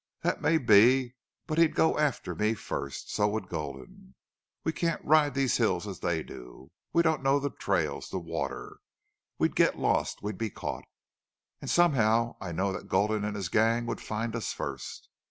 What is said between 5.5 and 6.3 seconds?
hills as they